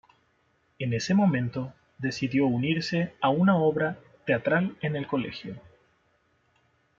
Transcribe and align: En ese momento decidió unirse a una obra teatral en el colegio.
En 0.79 0.93
ese 0.93 1.13
momento 1.13 1.75
decidió 1.99 2.47
unirse 2.47 3.13
a 3.21 3.29
una 3.29 3.57
obra 3.59 3.99
teatral 4.25 4.75
en 4.81 4.95
el 4.95 5.05
colegio. 5.05 5.59